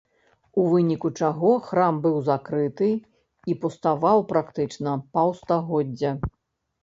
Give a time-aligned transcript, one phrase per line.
[0.59, 2.89] У выніку чаго храм быў закрыты
[3.53, 6.11] і пуставаў практычна паўстагоддзя.